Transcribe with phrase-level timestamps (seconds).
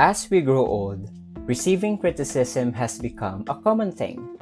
[0.00, 1.12] As we grow old,
[1.44, 4.40] receiving criticism has become a common thing,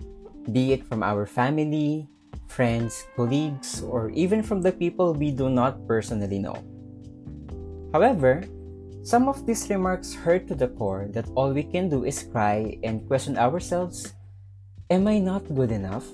[0.53, 2.07] be it from our family,
[2.47, 6.55] friends, colleagues, or even from the people we do not personally know.
[7.91, 8.47] However,
[9.03, 12.79] some of these remarks hurt to the core that all we can do is cry
[12.85, 14.15] and question ourselves
[14.89, 16.07] Am I not good enough?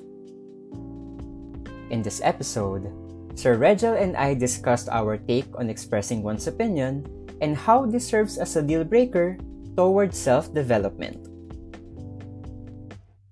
[1.92, 2.88] In this episode,
[3.36, 7.04] Sir Regel and I discussed our take on expressing one's opinion
[7.40, 9.36] and how this serves as a deal breaker
[9.76, 11.28] towards self development.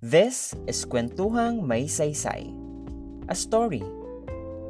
[0.04, 2.52] This is Kwentuhang May Saysay,
[3.28, 3.82] a story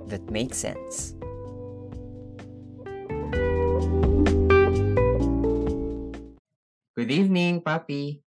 [0.06, 1.18] that makes sense.
[6.94, 8.22] Good evening, Papi.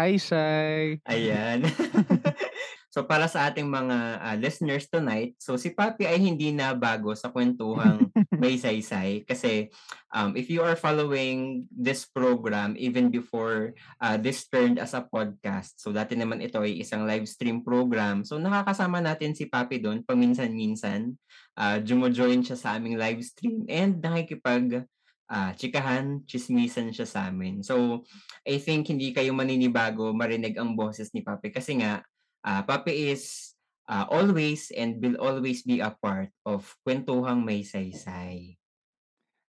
[0.00, 1.04] Hi, Sai.
[1.04, 1.68] Ayan.
[2.90, 7.14] So para sa ating mga uh, listeners tonight, so si Papi ay hindi na bago
[7.14, 8.10] sa kwentuhang
[8.42, 9.70] may saysay kasi
[10.10, 15.78] um, if you are following this program even before uh, this turned as a podcast,
[15.78, 18.26] so dati naman ito ay isang live stream program.
[18.26, 21.14] So nakakasama natin si Papi doon paminsan-minsan.
[21.54, 24.82] Uh, jumo-join siya sa aming live stream and nakikipag
[25.30, 27.62] uh, chikahan, chismisan siya sa amin.
[27.62, 28.02] So,
[28.42, 32.02] I think hindi kayo maninibago marinig ang boses ni Papi kasi nga,
[32.44, 33.54] uh, Papi is
[33.90, 38.60] uh, always and will always be a part of Kwentuhang May Saysay.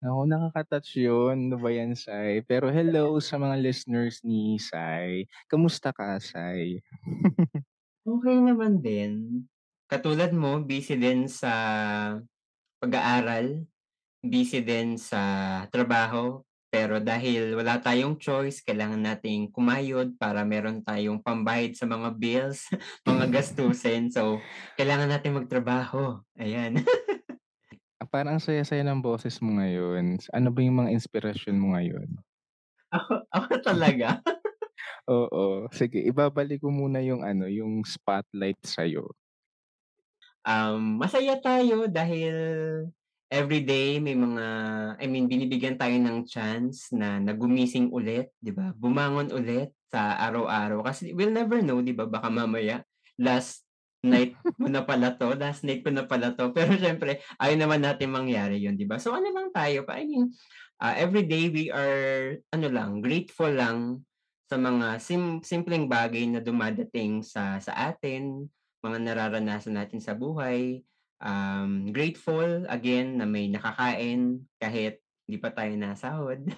[0.06, 1.51] Ako, nakaka-touch yun.
[1.51, 2.39] Ano ba yan, Sai?
[2.47, 5.27] Pero hello sa mga listeners ni Sai.
[5.51, 6.78] Kamusta ka, Sai?
[8.06, 9.43] okay naman din.
[9.91, 11.50] Katulad mo, busy din sa
[12.78, 13.67] pag-aaral,
[14.23, 15.19] busy din sa
[15.75, 16.46] trabaho,
[16.77, 22.69] pero dahil wala tayong choice, kailangan nating kumayod para meron tayong pambayad sa mga bills,
[23.09, 24.13] mga gastusin.
[24.13, 24.45] So,
[24.77, 26.21] kailangan natin magtrabaho.
[26.37, 26.85] Ayan.
[27.97, 30.21] Ah, parang saya-saya ng boses mo ngayon.
[30.37, 32.13] Ano ba yung mga inspirasyon mo ngayon?
[32.93, 34.21] Ako, ako talaga?
[35.09, 35.73] Oo.
[35.73, 39.17] Sige, ibabalik ko muna yung ano, yung spotlight sa'yo.
[40.45, 42.37] Um, masaya tayo dahil
[43.26, 44.44] everyday may mga
[45.03, 48.70] I mean binibigyan tayo ng chance na nagumising ulit, 'di ba?
[48.78, 52.06] Bumangon ulit sa araw-araw kasi we'll never know, 'di ba?
[52.06, 52.87] Baka mamaya
[53.19, 53.66] last
[54.06, 56.54] night mo na pala to, last night ko na pala to.
[56.54, 59.03] Pero syempre, ayaw naman natin mangyari 'yun, 'di ba?
[59.03, 60.31] So ano lang tayo, I mean,
[60.78, 64.06] uh, every day we are ano lang, grateful lang
[64.47, 68.47] sa mga sim- simpleng bagay na dumadating sa sa atin,
[68.87, 70.87] mga nararanasan natin sa buhay
[71.21, 76.41] um, grateful again na may nakakain kahit hindi pa tayo nasahod.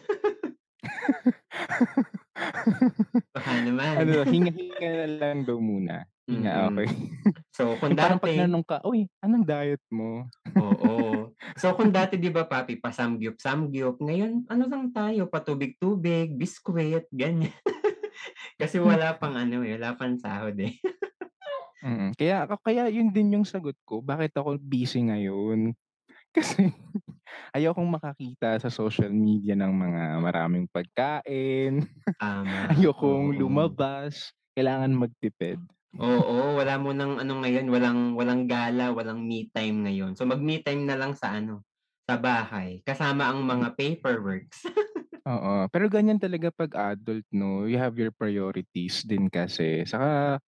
[3.35, 4.05] Baka naman.
[4.05, 6.07] ano, hinga-hinga na lang daw muna.
[6.29, 6.77] Hinga, mm-hmm.
[6.77, 6.89] okay.
[7.57, 8.05] So, kung dati...
[8.05, 10.29] Parang pag nanong ka, uy, anong diet mo?
[10.61, 11.33] Oo.
[11.57, 17.57] So, kung dati, di ba, papi, pasamgyup-samgyup, ngayon, ano lang tayo, patubig-tubig, biskwit, ganyan.
[18.61, 20.77] Kasi wala pang ano eh, wala pang sahod eh.
[21.83, 25.71] Mm, kaya kaya yun din yung sagot ko, bakit ako busy ngayon.
[26.37, 26.71] Kasi
[27.57, 31.87] ayokong makakita sa social media ng mga maraming pagkain.
[32.21, 32.67] Tama.
[32.73, 33.39] Ayokong Oo.
[33.39, 35.61] lumabas, kailangan magtipid.
[35.97, 40.15] Oo, wala mo ng ano ngayon, walang walang gala, walang me time ngayon.
[40.15, 41.67] So mag-me time na lang sa ano,
[42.07, 44.63] sa bahay kasama ang mga paperworks.
[45.27, 49.83] Oo, pero ganyan talaga 'pag adult 'no, you have your priorities din kasi.
[49.83, 50.39] Saka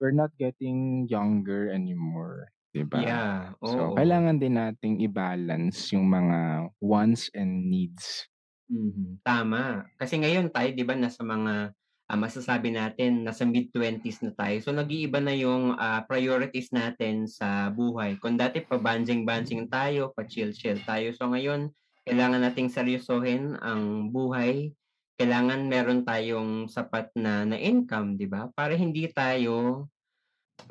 [0.00, 3.04] we're not getting younger anymore, 'di ba?
[3.04, 8.28] Yeah, So, kailangan din nating i-balance yung mga wants and needs.
[8.68, 9.84] Mhm, tama.
[10.00, 11.76] Kasi ngayon tayo 'di ba nasa mga,
[12.08, 14.56] ah, masasabi natin nasa mid-twenties na tayo.
[14.64, 18.16] So nag-iiba na yung, ah, priorities natin sa buhay.
[18.16, 21.12] Kung dati pabanjing-banjing tayo, pa-chill-chill tayo.
[21.12, 21.76] So ngayon
[22.08, 24.72] kailangan nating seryosohin ang buhay
[25.18, 28.50] kailangan meron tayong sapat na na income, 'di ba?
[28.56, 29.86] Para hindi tayo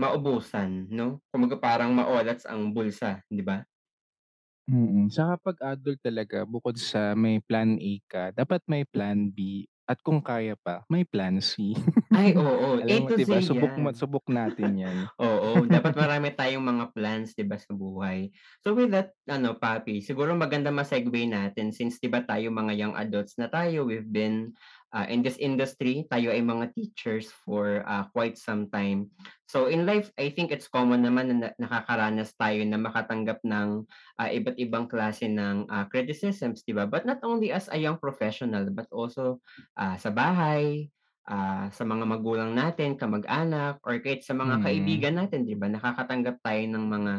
[0.01, 1.21] maubusan, 'no?
[1.31, 3.65] Kumbaga parang maolats ang bulsa, 'di ba?
[4.67, 9.67] Mm, saka 'pag adult talaga bukod sa may plan A ka, dapat may plan B
[9.93, 11.77] at kung kaya pa, may plan C.
[12.13, 12.77] Ay, oo.
[12.81, 13.37] Alam mo, to 'di ba?
[13.41, 13.97] Z Subok yan.
[13.97, 14.97] subok natin 'yan.
[15.21, 18.29] Oo, dapat marami tayong mga plans, 'di ba, sa buhay.
[18.61, 22.93] So with that, ano, Papi, siguro maganda ma-segue natin since 'di ba tayo mga young
[22.97, 24.53] adults na tayo, we've been
[24.93, 29.09] uh, in this industry, tayo ay mga teachers for uh, quite some time.
[29.49, 33.85] So in life, I think it's common naman na nakakaranas tayo na makatanggap ng
[34.21, 36.85] uh, iba't ibang klase ng uh, criticisms, di ba?
[36.85, 39.41] But not only as a young professional, but also
[39.77, 40.89] uh, sa bahay,
[41.29, 44.63] uh, sa mga magulang natin, kamag-anak, or kahit sa mga mm.
[44.63, 45.69] kaibigan natin, di ba?
[45.69, 47.13] Nakakatanggap tayo ng mga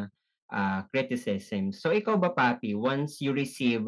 [0.50, 1.82] uh, criticisms.
[1.82, 3.86] So ikaw ba, Papi, once you receive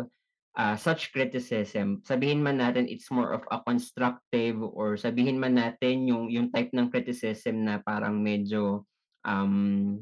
[0.57, 6.09] ah, such criticism, sabihin man natin it's more of a constructive or sabihin man natin
[6.09, 8.89] yung yung type ng criticism na parang medyo,
[9.29, 10.01] um,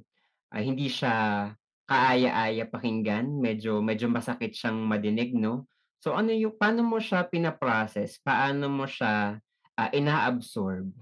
[0.55, 1.51] ah, hindi siya
[1.85, 5.67] kaaya-aya pakinggan, medyo medyo masakit siyang madinig 'no.
[6.01, 9.43] So ano yung paano mo siya pina-process, paano mo siya,
[9.75, 10.95] ah, ina-absorb?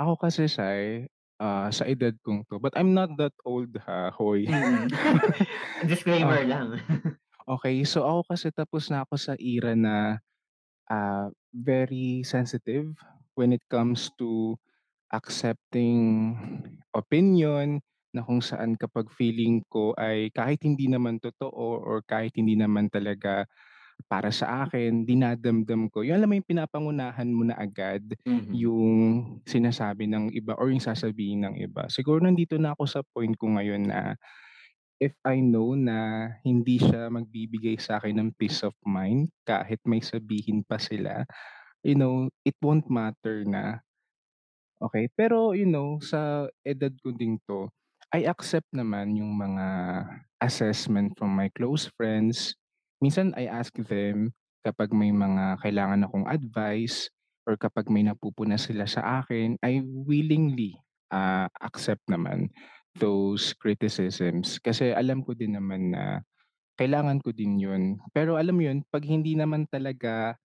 [0.00, 1.04] Ako kasi Sai,
[1.36, 4.48] ah, sa edad kong 'to, but I'm not that old ha, hoy.
[4.48, 4.88] Mm.
[5.92, 6.80] Disclaimer lang.
[7.46, 7.82] okey.
[7.86, 10.18] So ako kasi tapos na ako sa era na,
[10.90, 12.94] ah, very sensitive
[13.38, 14.56] when it comes to
[15.14, 16.00] accepting
[16.96, 17.80] opinion
[18.14, 22.88] na kung saan kapag feeling ko ay kahit hindi naman totoo or kahit hindi naman
[22.90, 23.46] talaga
[24.06, 26.04] para sa akin, dinadamdam ko.
[26.06, 30.82] Yung alam mo yung pinapangunahan mo na agad Mhm, yung sinasabi ng iba or yung
[30.84, 31.88] sasabihin ng iba.
[31.90, 34.14] Siguro nandito na ako sa point ko ngayon na
[35.02, 40.00] if I know na hindi siya magbibigay sa akin ng peace of mind kahit may
[40.04, 41.24] sabihin pa sila,
[41.84, 43.80] you know, it won't matter na.
[44.80, 47.68] Okey, pero you know, sa edad ko ding 'to,
[48.12, 49.66] I accept naman yung mga
[50.44, 52.52] assessment from my close friends.
[53.00, 57.08] Minsan I ask them kapag may mga kailangan akong advice
[57.48, 60.76] or kapag may napupuna sila sa akin, I willingly,
[61.12, 62.52] ah, accept naman
[62.98, 64.58] those criticisms.
[64.62, 66.22] Kasi alam ko din naman na
[66.80, 67.82] kailangan ko din yun.
[68.16, 70.36] Pero alam yun, 'pag hindi naman talaga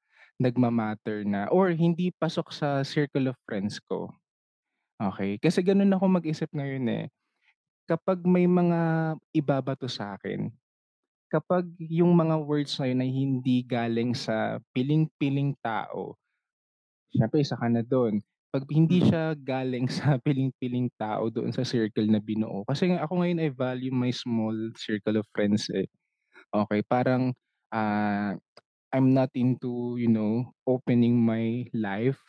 [0.41, 4.11] nagma-matter na or hindi pasok sa circle of friends ko,
[5.01, 7.05] Okey, kasi gano'n ako mag-isip ngayon, eh.
[7.89, 10.49] Kapag may mga ibabato sa'kin,
[11.31, 16.15] kapag yung mga words na yun ay hindi galing sa piling-piling tao,
[17.13, 18.21] siyempre isa ka na do'n.
[18.51, 23.23] 'Pag hindi mm, siya galing sa piling-piling tao doon sa circle na binuo kasi ako
[23.23, 25.87] ngayon I value my small circle of friends, eh.
[26.55, 27.33] Okey, parang,
[27.73, 28.35] ah
[28.93, 32.19] I'm not into, you know, opening my life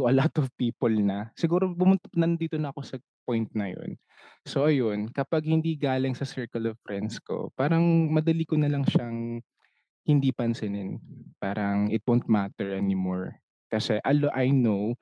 [0.00, 1.30] to a lot of people na.
[1.38, 2.96] Siguro bumunta nandito na ako sa
[3.28, 3.96] point na yun.
[4.48, 8.84] So ayun, kapag hindi galing sa circle of friends ko, parang madali ko na lang
[8.88, 9.40] siyang
[10.04, 11.00] hindi pansinin.
[11.40, 13.40] Parang it won't matter anymore.
[13.72, 14.94] Kasi alo I know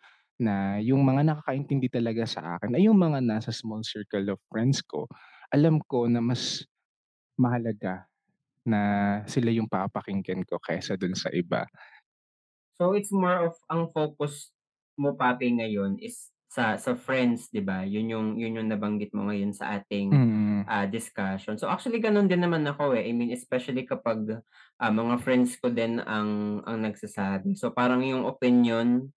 [0.43, 4.83] na yung mga nakakaintindi talaga sa akin ay yung mga nasa small circle of friends
[4.83, 5.07] ko.
[5.55, 6.67] Alam ko na mas
[7.39, 8.07] mahalaga
[8.67, 8.81] na
[9.27, 11.67] sila yung papakinggan ko kaysa dun sa iba.
[12.81, 14.51] So, it's more of ang focus
[14.99, 17.85] mo papi ngayon is sa sa friends, 'di ba?
[17.85, 21.57] Yun yung yun yung nabanggit mo ngayon sa ating, Mm, ah, discussion.
[21.57, 23.09] So, actually gano'n din naman ako, eh.
[23.09, 24.41] I mean, especially kapag,
[24.81, 27.57] ah, mga friends ko din ang ang nagsasabi.
[27.57, 29.13] So, parang yung opinion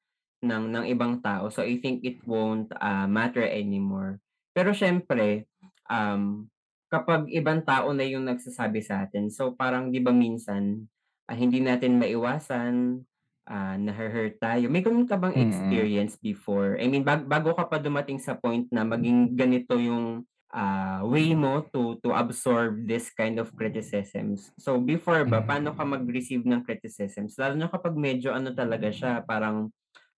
[0.46, 4.22] ng ng ibang tao, so I think it won't, ah, matter anymore.
[4.56, 5.50] Pero siyempre,
[5.90, 6.48] um,
[6.94, 10.88] kapag ibang tao na yung nagsasabi sa'tin, so parang 'di ba minsan,
[11.28, 13.04] ah, hindi natin maiwasan
[13.46, 14.66] Ah, nahu-hurt tayo.
[14.74, 16.82] May gano'n ka bang experience before?
[16.82, 21.38] I mean, bag bago ka pa dumating sa point na maging ganito yung, ah, way
[21.38, 24.50] mo to to absorb this kind of criticisms.
[24.58, 27.38] So, before ba, paano ka mag-receive ng criticisms?
[27.38, 29.70] Lalo na kapag medyo ano talaga siya, parang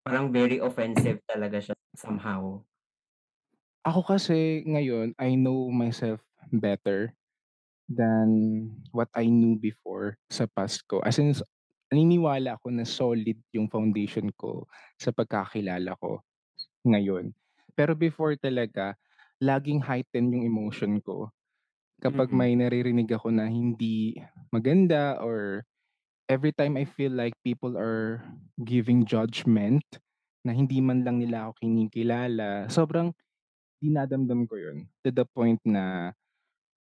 [0.07, 2.63] parang very offensive talaga siya somehow.
[3.83, 7.11] Ako kasi ngayon, I know myself better
[7.91, 8.27] than
[8.95, 11.03] what I knew before sa past ko.
[11.03, 11.35] As in,
[11.91, 16.23] naniniwala ako na solid yung foundation ko sa pagkakilala ko
[16.87, 17.35] ngayon.
[17.75, 18.95] Pero before talaga,
[19.43, 21.31] laging heighten yung emotion ko
[22.01, 24.17] kapag Mm, may naririnig ako na hindi
[24.53, 25.65] maganda or
[26.27, 28.23] every time I feel like people are
[28.63, 29.83] giving judgment
[30.43, 33.11] na hindi man lang nila ako kinikilala, sobrang
[33.83, 36.11] dinadamdam ko yun to the point na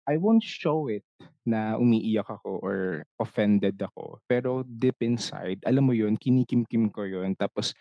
[0.06, 1.04] I won't show it
[1.50, 4.22] na umiiyak ako or offended ako.
[4.30, 7.34] Pero deep inside, alam mo yun, kinikimkim ko yun.
[7.34, 7.74] Tapos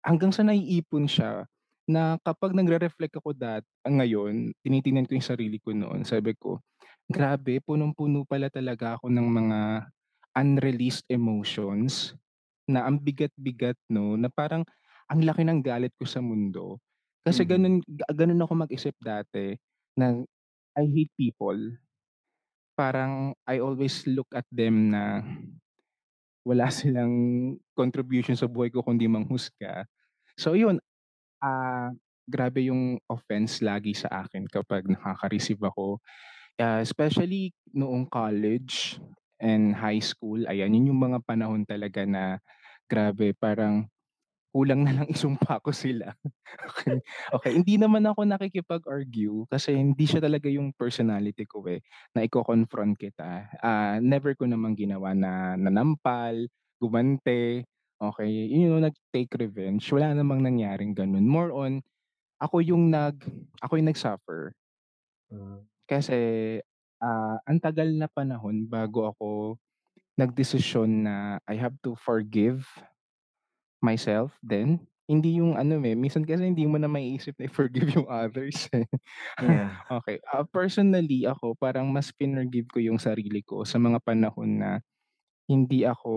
[0.00, 1.44] hanggang sa naiipon siya
[1.84, 6.08] na kapag nagre-reflect ako dat ngayon, tinitingnan ko yung sarili ko noon.
[6.08, 6.60] Sabi ko,
[7.04, 9.58] grabe, punong-puno pala talaga ako ng mga
[10.38, 12.14] unreleased emotions
[12.70, 14.62] na ang bigat-bigat 'no, na parang
[15.10, 16.78] ang laki ng galit ko sa mundo.
[17.26, 19.56] Kasi mhm, gano'n ga gano'n ako mag-isip dati
[19.98, 20.16] na
[20.78, 21.58] I hate people.
[22.78, 25.20] Parang I always look at them na
[26.46, 27.14] wala silang
[27.76, 29.84] contribution sa buhay ko kundi manghusga.
[30.38, 30.80] So yun,
[31.42, 31.92] ah,
[32.28, 36.00] grabe yung offense lagi sa akin kapag nakaka-receive ako,
[36.62, 38.98] ah, especially noong college
[39.42, 42.38] and high school, ayan, yun yung mga panahon talaga na
[42.90, 43.86] grabe parang
[44.54, 46.14] kulang na lang isumpa ko sila.
[46.72, 46.98] Okey,
[47.36, 51.80] okey hindi naman ako nakikipag-argue kasi hindi siya talaga yung personality ko, eh,
[52.16, 53.48] na iko-confront kita.
[53.62, 56.48] Ah, never ko namang ginawa na nanampal,
[56.80, 57.64] gumante,
[58.00, 61.24] okey, yun yung nag-take revenge, wala namang nangyaring gano'n.
[61.26, 61.82] More on
[62.42, 63.18] ako yung nag
[63.64, 64.54] ako yung nag-suffer.
[65.30, 65.68] Hmm.
[65.88, 66.16] Kasi,
[67.02, 69.58] ah, ang tagal na panahon bago ako
[70.18, 71.16] nagdesisyon na
[71.48, 72.66] I have to forgive
[73.82, 74.82] myself din.
[75.08, 78.84] Hindi yung ano, eh, minsan kasi hindi mo na maiisip na i-forgive yung others, eh.
[79.38, 79.78] Yeah.
[79.92, 84.70] Okey, ah, personally ako parang mas finorgive ko yung sarili ko sa mga panahon na
[85.50, 86.14] hindi ako,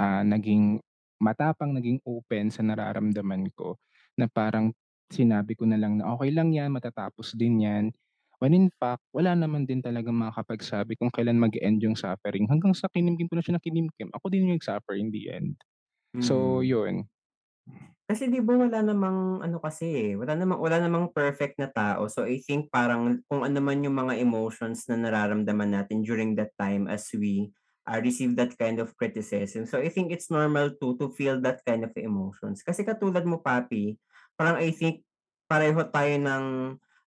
[0.00, 0.80] ah, naging
[1.22, 3.78] matapang, naging open sa nararamdaman ko
[4.20, 4.72] na parang
[5.12, 7.84] sinabi ko na lang na, "Okey lang 'yan, matatapos din 'yan."
[8.42, 12.88] When in fact, wala naman din talagang makakapagsabi kung kailan mag-e-end yung suffering hanggang sa
[12.92, 15.56] kinimkim ko na siya ng kinimkim, ako din yung nag-suffer in the end.
[16.22, 16.66] So Mm.
[16.66, 17.08] yun.
[18.06, 22.06] Kasi 'di ba wala namang ano kasi, eh, wala namang wala namang perfect na tao.
[22.06, 26.54] So I think parang kung ano man yung mga emotions na nararamdaman natin during that
[26.54, 27.50] time as we,
[27.82, 29.66] ah, receive that kind of criticism.
[29.66, 32.62] So I think it's normal to to feel that kind of emotions.
[32.62, 33.98] Kasi katulad mo Papi,
[34.38, 35.02] parang I think
[35.50, 36.44] pareho tayo ng,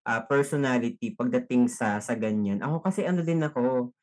[0.10, 2.60] ah, personality pagdating sa sa ganyan.
[2.66, 3.94] Ako kasi ano din ako,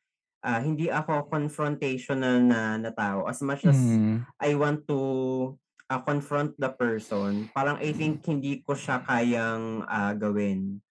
[0.45, 4.27] ah, hindi ako confrontational na na tao as much as Mhm.
[4.41, 4.99] I want to,
[5.91, 10.81] ah, confront the person, parang I think hindi ko siya kayang, ah, gawin.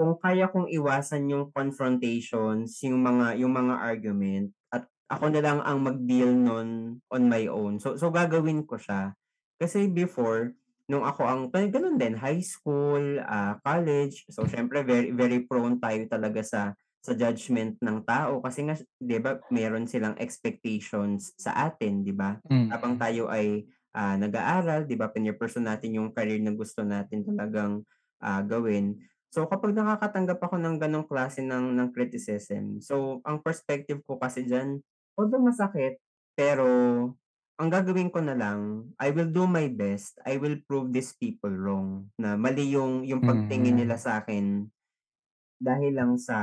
[0.00, 5.58] Kung kaya kong iwasan yung confrontations, yung mga yung mga argument at ako na lang
[5.60, 6.68] ang mag-deal nun
[7.12, 9.12] on my own, so so gagawin ko siya.
[9.60, 10.56] Kasi before,
[10.90, 15.78] nung ako ang ay gano'n din high school, ah, college, so siyempre very very prone
[15.78, 16.62] tayo talaga sa
[17.00, 22.42] sa judgment ng tao kasi nga 'di ba meron silang expectations sa atin 'di ba?
[22.70, 23.00] Habang Mm.
[23.00, 27.86] tayo ay, ah, nag-aaral 'di ba pine-pursue natin yung career na gusto natin talagang,
[28.22, 28.98] ah, gawin.
[29.30, 34.42] So kapag nakakatanggap ako ng gano'ng klase ng ng criticism, so ang perspective ko kasi
[34.42, 34.82] diyan,
[35.14, 36.02] although masakit,
[36.34, 36.66] pero
[37.60, 41.52] ang gagawin ko na lang, I will do my best, I will prove these people
[41.52, 44.00] wrong, na mali yung yung pagtingin nila Mhm.
[44.00, 44.72] sa'kin
[45.60, 46.38] dahil lang sa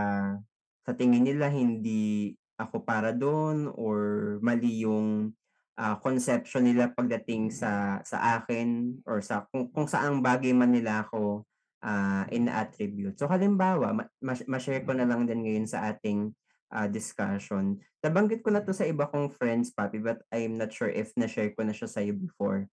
[0.86, 3.98] sa tingin nila hindi ako para dun or
[4.42, 5.34] mali yung,
[5.78, 11.06] ah, conception nila pagdating sa sa akin or sa kung kung saang bagay man nila
[11.08, 11.46] ako,
[11.86, 13.18] ah, ina-attribute.
[13.20, 16.34] So halimbawa, ma ma ma-share ko na lang din ngayon sa ating,
[16.72, 17.80] ah, discussion.
[18.04, 21.52] Nabanggit ko na 'to sa iba kong friends Papi, but I'm not sure if na-share
[21.56, 22.68] ko na siya sa'yo before.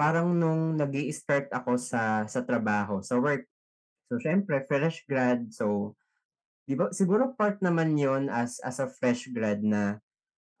[0.00, 3.44] Parang nung nag-i-start ako sa sa trabaho, sa work,
[4.10, 5.94] so siyempre fresh grad, so
[6.68, 9.98] 'di ba siguro part naman yun as as a fresh grad na,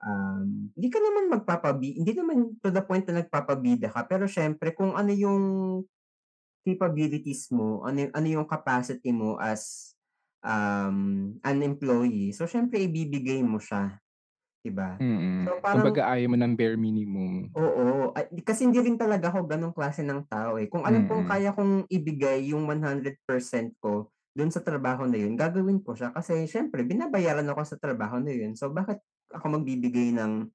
[0.04, 4.72] um, hindi ka naman magpapabi hindi naman to the point na nagpapabida ka, pero siyempre
[4.76, 5.44] kung ano yung
[6.66, 9.92] capabilities mo, ano ano yung capacity mo as,
[10.44, 10.98] um,
[11.44, 14.00] an employee, so siyempre ibibigay mo siya,
[14.64, 15.00] 'di ba?
[15.00, 15.46] Mm.
[15.48, 17.52] So parang Kumbaga ayaw mo ng bare minimum.
[17.56, 20.70] Oo, ay kasi hindi rin talaga ako gano'ng klase ng tao, eh.
[20.70, 21.30] Kung alam kong Mm.
[21.30, 26.46] kaya kong ibigay yung 100% ko dun sa trabaho na yun, gagawin ko siya kasi
[26.46, 28.54] siyempre binabayaran ako sa trabaho na yun.
[28.54, 29.02] So bakit
[29.34, 30.46] ako magbibigay ng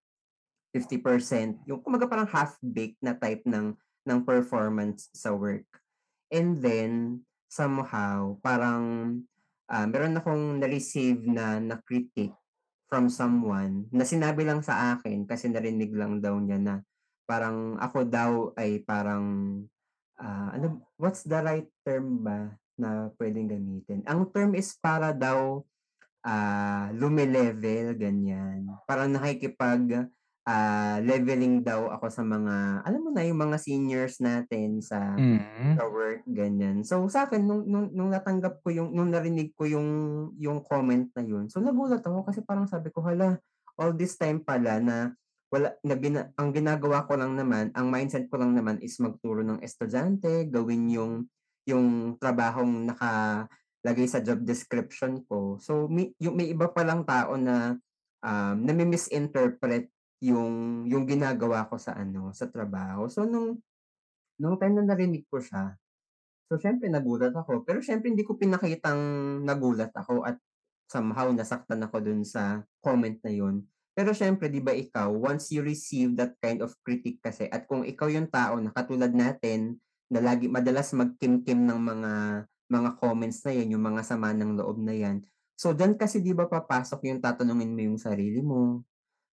[0.76, 3.76] 50%, yung kumbaga parang half-baked na type ng
[4.08, 5.68] ng performance sa work.
[6.32, 9.24] And then somehow parang,
[9.70, 12.34] ah, meron akong na-receive na na critic
[12.86, 16.76] from someone na sinabi lang sa akin kasi narinig lang daw niya na
[17.26, 19.26] parang ako daw ay parang,
[20.22, 24.06] ah, ano what's the right term ba na puwedeng gamitin?
[24.06, 25.66] Ang term is para daw,
[26.22, 28.70] ah, lumi-level ganyan.
[28.86, 30.06] Parang nakikipag,
[30.46, 35.76] ah, leveling daw ako sa mga alam mo na yung mga seniors natin sa Mm.
[35.78, 36.86] sa work, ganyan.
[36.86, 39.90] So sa'kin nung nung nung natanggap ko yung nung narinig ko yung
[40.38, 43.42] yung comment na yun, so nagulat ako kasi parang sabi ko, "Hala,
[43.80, 44.98] all this time pala na
[45.54, 49.42] wala na gina ang ginagawa ko lang naman, ang mindset ko lang naman is magturo
[49.46, 51.14] ng estudyante, gawin yung
[51.66, 57.78] yung trabahong nakalagay sa job description ko." So may yung may iba palang tao na,
[58.24, 59.90] um, nami-misinterpret
[60.24, 63.08] yung yung ginagawa ko sa ano, sa trabaho.
[63.12, 63.60] So nung
[64.40, 65.76] nung time na narinig ko siya,
[66.52, 67.64] so siyempre nagulat ako.
[67.68, 69.00] Pero siyempre hindi ko pinakitang
[69.44, 70.40] nagulat ako at
[70.92, 73.66] somehow nasaktan ako dun sa comment na yun.
[73.96, 77.88] Pero siyempre 'di ba ikaw, once you receive that kind of critic kasi at kung
[77.88, 79.80] ikaw yung tao na katulad natin,
[80.10, 82.12] na lagi madalas magkimkim ng mga
[82.66, 85.22] mga comments na yan, yung mga sama ng loob na yan.
[85.58, 88.84] So diyan kasi 'di ba papasok yung tatanungin mo yung sarili mo,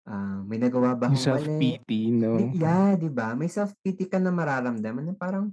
[0.08, 1.76] Ah, may nagawa ba Yung akong mali?
[1.84, 2.56] self-pity 'no?
[2.56, 3.36] yeah, 'di ba?
[3.36, 5.52] May self-pity ka na mararamdaman na parang,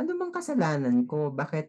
[0.00, 1.28] "Ano bang kasalanan ko?
[1.28, 1.68] Bakit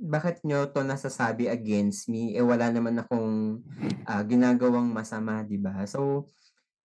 [0.00, 3.60] bakit niyo 'to nasasabi against me, eh, wala naman akong,
[4.08, 5.84] ah, ginagawang masama," 'di ba?
[5.84, 6.24] So,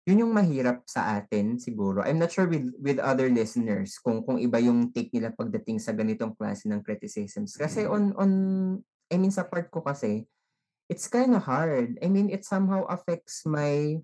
[0.09, 2.02] yun yung mahirap sa atin siguro.
[2.04, 5.95] I'm not sure with with other listeners kung kung iba yung take nila pagdating sa
[5.97, 7.54] ganitong klase ng criticisms.
[7.57, 8.31] Kasi on on
[9.12, 10.26] I mean sa part ko kasi,
[10.90, 11.97] it's kinda hard.
[12.04, 14.00] I mean, it somehow affects my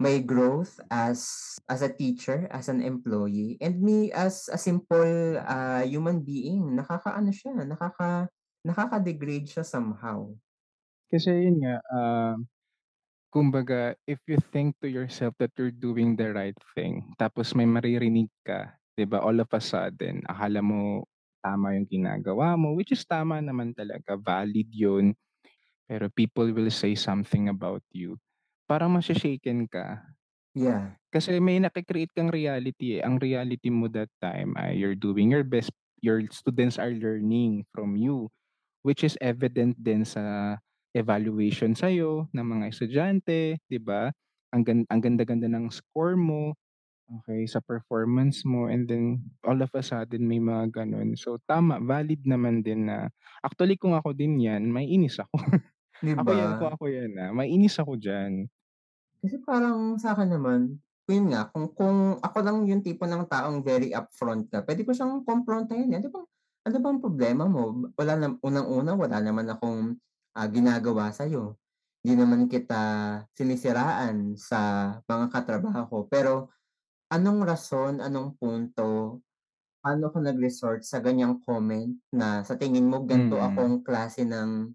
[0.00, 1.28] my growth as
[1.68, 6.74] as a teacher, as an employee, and me as a simple, ah, human being.
[6.80, 8.26] Nakakaano siya, nakaka
[8.64, 10.32] nakaka-degrade siya somehow.
[11.12, 12.34] Kasi yun nga, ah,
[13.30, 18.30] kumbaga if you think to yourself that you're doing the right thing, tapos may maririnig
[18.46, 21.06] ka, 'di ba, all of a sudden akala mo
[21.44, 25.16] tama yung ginagawa mo, which is tama naman talaga, valid yun.
[25.90, 28.16] Pero people will say something about you,
[28.70, 29.86] parang masha-shaken ka.
[30.54, 30.96] Yeah.
[31.10, 33.02] Kasi may naki-create kang reality, eh.
[33.02, 35.74] Ang reality mo that time ay you're doing your best,
[36.06, 38.30] your students are learning from you,
[38.82, 40.58] which is evident din sa
[40.92, 44.12] evaluation sa'yo ng mga estudyante, 'di ba?
[44.52, 46.52] Ang gan ang ganda-ganda ng score mo,
[47.10, 51.16] okey, sa performance mo and then all of a sudden may mga gano'n.
[51.18, 53.08] So tama, valid naman din na
[53.44, 55.36] actually kung ako din 'yan, maiinis ako.
[55.40, 55.58] 'Di
[56.20, 58.46] Ako 'yan, kung ako 'yan, ah, maiinis ako diyan.
[59.22, 63.92] Kasi parang sa'kin naman, yun nga, kung kung ako lang yung tipo ng taong very
[63.92, 66.26] upfront ka, puwede ko siyang kumprontahin, eh, "Ano bang
[66.64, 67.84] ano bang problema mo?
[68.00, 69.96] Wala nam unang-una wala naman akong,
[70.36, 71.56] ah, ginagawa sa'yo.
[72.00, 72.80] Di naman kita
[73.36, 74.60] sinisiraan sa
[75.04, 75.98] mga katrabaho ko.
[76.08, 76.32] Pero
[77.12, 79.20] anong rason, anong punto,
[79.84, 83.44] paano ka nag-resort sa ganiyang comment na sa tingin mo gan'to Mm.
[83.44, 84.72] akong klase ng,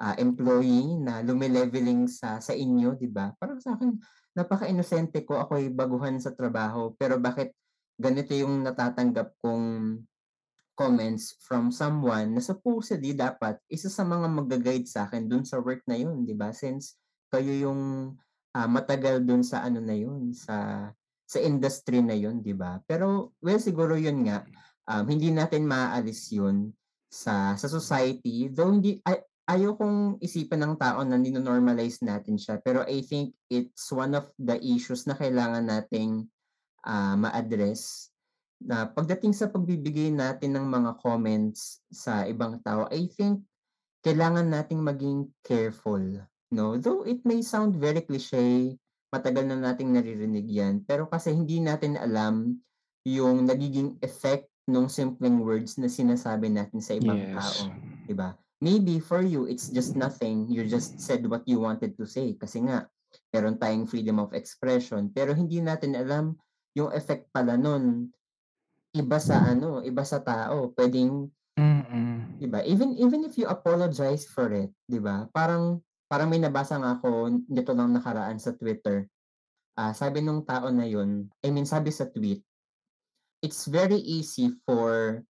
[0.00, 3.94] ah, employee na lume-leveling sa sa inyo, 'di ba?" Parang sa'kin,
[4.34, 7.54] napaka-inosente ko, ako'y baguhan sa trabaho, pero bakit
[7.98, 10.00] ganito yung natatanggap kong
[10.74, 15.94] comments from someone na supposedly dapat isa sa mga magga-guide sa'kin dun sa work na
[15.98, 16.50] yun, 'di ba?
[16.50, 16.98] Since
[17.30, 18.14] kayo yung,
[18.54, 20.90] ah, matagal dun sa ano na yun, sa
[21.24, 22.82] sa industry na yun, 'di ba?
[22.86, 24.44] Pero well, siguro yun nga,
[24.90, 26.74] um, hindi natin maaalis yun
[27.08, 32.82] sa sa society, though hindi ay ayokong isipin ng tao na nino-normalize natin siya, pero
[32.88, 36.28] I think it's one of the issues na kailangan nating,
[36.86, 38.10] ah, ma-address
[38.62, 43.44] na pagdating sa pagbibigay natin ng mga comments sa ibang tao, I think
[44.04, 46.00] kailangan nating maging careful,
[46.54, 46.66] 'no?
[46.78, 48.76] Though it may sound very cliche,
[49.14, 52.60] matagal na nating naririnig 'yan, pero kasi hindi natin alam
[53.06, 57.34] yung nagiging effect nung simpleng words na sinasabi natin sa ibang Yes.
[57.34, 58.36] tao, 'di ba?
[58.62, 62.62] Maybe for you, it's just nothing, you just said what you wanted to say kasi
[62.64, 62.86] nga
[63.34, 66.34] meron tayong freedom of expression, pero hindi natin alam
[66.74, 68.10] yung effect pala nun,
[68.94, 70.70] iba sa ano, iba sa tao.
[70.74, 72.42] Puwedeng Mm.
[72.42, 75.78] 'di ba, even even if you apologize for it, 'di ba, parang
[76.10, 79.06] parang may nabasa nga ako nito lang nakaraan sa Twitter.
[79.78, 82.42] Ah, sabi nung tao na yun, I mean sabi sa tweet,
[83.38, 85.22] "It's very easy for,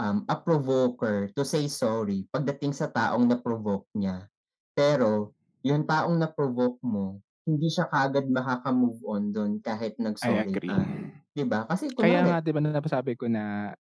[0.00, 4.26] um, a provoker to say sorry pagdating sa taong na-provoke niya.
[4.72, 10.72] Pero yung taong na-provoke mo, hindi siya kaagad makaka-move on dun kahit I nag-sorry agree.
[10.72, 10.88] ka."
[11.36, 11.68] 'Di ba?
[11.68, 13.76] Kasi Kaya nga kunwari 'di ba nasabi ko na,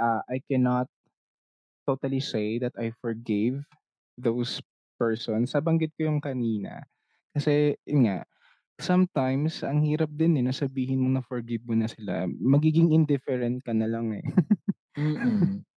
[0.00, 0.88] ah, I cannot
[1.86, 3.62] totally say that I forgave
[4.18, 4.60] those
[4.98, 5.52] persons.
[5.54, 6.84] Nabanggit ko yung kanina,
[7.36, 8.24] kasi yun nga,
[8.80, 13.62] sometimes ang hirap din, eh, na sabihin mo na forgive mo na sila, magiging indifferent
[13.64, 14.24] ka na lang, eh.
[14.96, 15.64] Mm.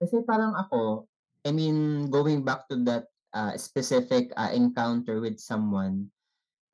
[0.00, 1.10] Kasi parang ako,
[1.42, 6.06] I mean going back to that, ah, specific, ah, encounter with someone,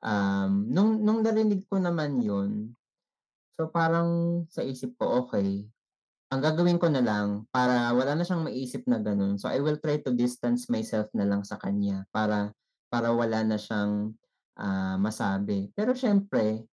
[0.05, 2.77] um, nung nung narinig ko naman yun,
[3.57, 5.65] so parang sa isip ko, okey,
[6.33, 9.77] ang gagawin ko na lang para wala na siyang maisip na gano'n, so I will
[9.81, 12.53] try to distance myself na lang sa kanya para
[12.93, 14.13] para wala na siyang,
[14.59, 15.71] ah, masabi.
[15.77, 16.65] Pero siyempre,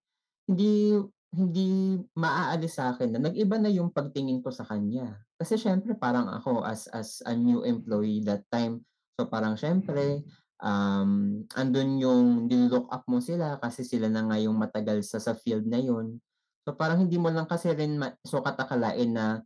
[0.49, 0.97] hindi
[1.33, 5.17] hindi maaalis sa'kin na nag-iba na yung pagtingin ko sa kanya.
[5.41, 8.85] Kasi siyempre parang ako as as a new employee that time,
[9.17, 10.21] so parang siyempre,
[10.61, 15.33] um, andun yung nilu-look up mo sila kasi sila na nga yung matagal sa sa
[15.33, 16.21] field na yun.
[16.69, 19.41] So parang hindi mo lang kasi rin ma sukat akalain na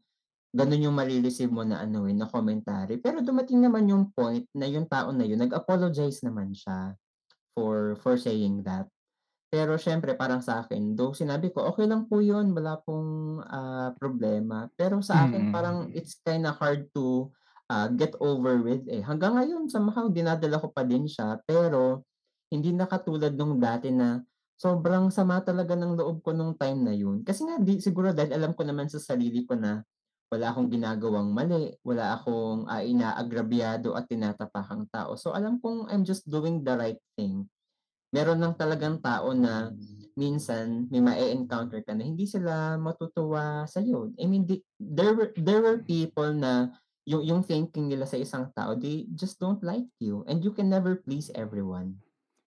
[0.57, 2.99] ganun yung mare-receive mo na ano, eh, na commentary.
[2.99, 6.99] Pero dumating naman yung point na yung tao na yun nag-apologize naman siya
[7.55, 8.91] for for saying that.
[9.57, 14.69] Pero siyempre parang sa'kin, though sinabi ko, "Okey lang po yun, wala pong, ah, problema."
[14.77, 15.97] Pero sa akin parang Mm.
[15.97, 17.33] it's kinda hard to,
[17.73, 19.01] ah, get over with, eh.
[19.01, 22.05] Hanggang ngayon somehow dinadala ko pa din siya, pero
[22.53, 24.23] hindi na katulad nung dati na
[24.61, 27.23] sobrang sama talaga ng loob ko nung time na yun.
[27.27, 29.83] Kasi nga di siguro dahil alam ko naman sa sarili ko na
[30.33, 35.15] wala akong ginagawang mali, wala akong, ah, inaagrabyado at tinatapakang tao.
[35.19, 37.47] So, alam kong I'm just doing the right thing.
[38.15, 39.75] Meron lang talagang tao na
[40.17, 44.15] minsan may ma-e-encounter ka na hindi sila matutuwa sa'yo.
[44.17, 46.73] I mean, di there were there were people na
[47.07, 50.71] yung yung thinking nila sa isang tao, they just don't like you and you can
[50.71, 52.01] never please everyone.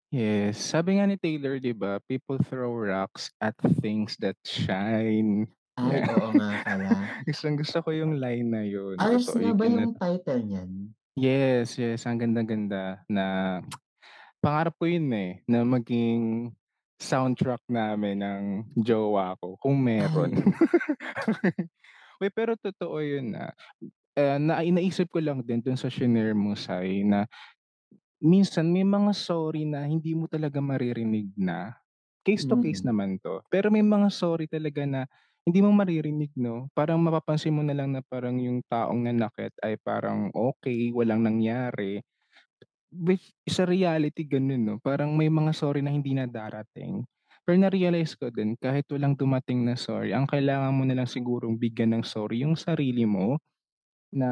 [0.09, 5.45] Yes, sabi nga ni Taylor 'di ba, "People throw rocks at things that shine."
[5.77, 6.09] Ay, Yeah.
[6.09, 7.13] oo nga pala.
[7.29, 10.71] Gustong-gusto ko yung line na yun, Ours nga you ba cannot yung title niyan?
[11.17, 13.59] Yes, yes, ang ganda-ganda na
[14.43, 16.53] pangarap ko yun, eh, na maging
[16.99, 18.43] soundtrack namin ng
[18.79, 20.35] jowa ko kung meron.
[22.21, 23.53] Uy, pero totoo yun, ah.
[24.17, 27.25] Ah, na naisip ko lang din dun sa shinare mo, Sai, na
[28.23, 31.77] minsan may mga sorry na hindi mo talaga maririnig na.
[32.25, 32.89] Case to case Mm.
[32.89, 35.07] naman 'to, pero may mga sorry talaga na
[35.47, 39.77] hindi mo maririnig 'no, parang mapapansin mo na lang na parang yung taong nanakit ay
[39.81, 42.01] parang okey, walang nangyari.
[42.91, 47.05] Which sa reality ganun 'no, parang may mga sorry na hindi na darating.
[47.45, 51.53] Pero na-realize ko din kahit walang dumating na sorry, ang kailangan mo na lang sigurong
[51.61, 53.37] bigyan ng sorry yung sarili mo,
[54.13, 54.29] na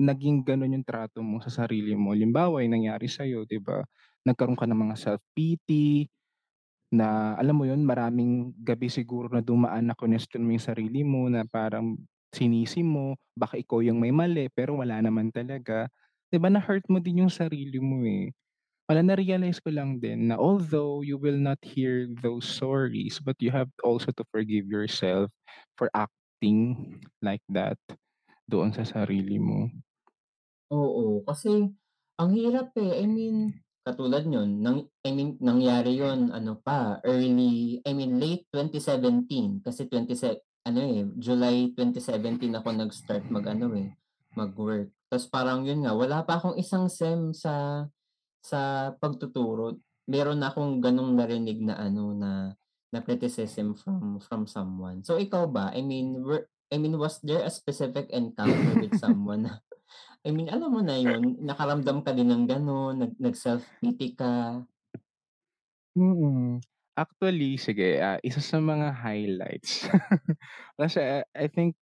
[0.00, 2.12] naging ganun yung trato mo sa sarili mo.
[2.16, 3.82] Halimbawa, yung nangyari sa'yo 'di ba,
[4.26, 6.06] nagkaroon ka ng mga self-pity,
[6.94, 11.26] na alam mo yun, maraming gabi siguro na dumaan na kinuwestiyon mo yung sarili mo
[11.30, 11.98] na parang
[12.32, 15.88] sinisi mo, baka ikaw yung may mali pero wala naman talaga.
[16.32, 18.32] 'Di ba na-hurt mo din yung sarili mo, eh.
[18.88, 23.50] Wala na-realize ko lang din na although you will not hear those sorries, but you
[23.52, 25.28] have also to forgive yourself
[25.76, 27.76] for acting like that
[28.50, 29.68] doon sa sarili mo.
[30.70, 31.74] Oo, kasi
[32.20, 33.02] ang hirap, eh.
[33.02, 38.46] I mean, katulad niyon nang I mean, nangyari yun ano pa, early I mean, late
[38.54, 43.90] 2017 kasi twenty se ano, eh, July 2017 ako nag-start mag-ano, eh,
[44.38, 44.94] mag-work.
[45.12, 47.84] Tas parang yun nga, wala pa akong isang sem sa
[48.40, 49.76] sa pagtuturo,
[50.08, 52.56] meron na akong gano'ng narinig na ano, na
[52.92, 55.04] na criticism from from someone.
[55.04, 59.52] So, ikaw ba, I mean, were I mean, was there a specific encounter with someone
[60.26, 64.64] I mean, alam mo na yun, nakaramdam ka din ng gano'n, nag nag-self-pity ka?
[65.98, 66.64] Mm.
[66.96, 69.88] Actually, sige, ah, isa sa mga highlights
[70.80, 71.76] kasi, I think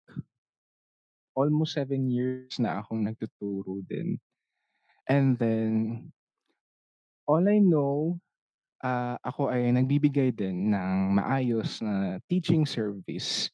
[1.37, 4.19] almost 7 years na akong nagtuturo din.
[5.09, 6.13] And then
[7.29, 8.19] all I know,
[8.85, 13.51] ah, ako ay nagbibigay din ng maayos na teaching service.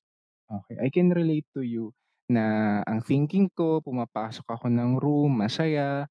[0.51, 1.93] Okey, I can relate to you
[2.31, 6.07] na ang thinking ko pumapasok ako ng room masaya,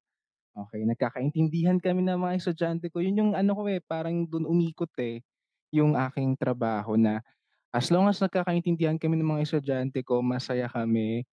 [0.56, 4.90] okey, nagkakaintindihan kami ng mga estudyante ko, yun yung ano ko, eh, parang dun umikot,
[5.02, 5.22] eh,
[5.74, 7.20] yung aking trabaho na
[7.74, 11.24] as long as nagkakaintindihan kami ng mga estudyante ko, masaya kami,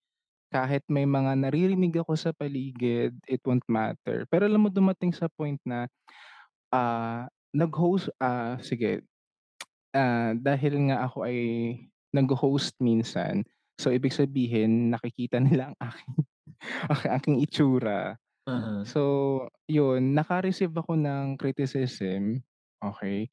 [0.54, 4.30] kahit may mga naririnig ako sa paligid, it won't matter.
[4.30, 5.89] Pero alam mo dumating sa point na,
[6.70, 9.02] ah, nag-host, ah, sige,
[9.98, 11.38] ah, dahil nga ako ay
[12.13, 13.42] nagho-host minsan,
[13.82, 16.16] so ibig sabihin nakikita nila ang aking
[16.94, 18.13] ang aking itsura.
[18.46, 18.84] Uh-huh.
[18.86, 19.02] So,
[19.66, 22.44] yun, naka-receive ako ng criticism,
[22.84, 23.32] okey.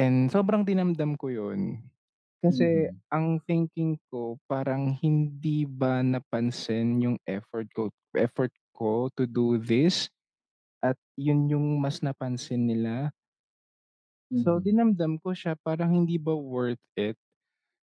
[0.00, 1.84] And sobrang dinamdam ko yun.
[2.42, 3.00] Kasi Mm.
[3.12, 10.08] ang thinking ko parang hindi ba napansin yung effort ko effort ko to do this
[10.84, 13.12] at yun yung mas napansin nila.
[14.38, 14.62] So, Mm.
[14.62, 17.18] dinamdam ko siya parang hindi ba worth it.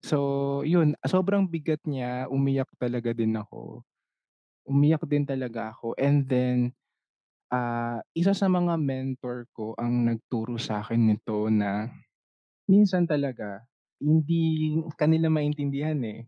[0.04, 3.82] So, yun sobrang bigat niya, umiyak talaga din ako.
[4.68, 6.58] Umiyak din talaga ako and then,
[7.52, 11.90] ah, isa sa mga mentor ko ang nagturo sa'kin nito na
[12.68, 13.66] minsan talaga
[14.02, 16.26] hindi ka nila maintindihan, eh.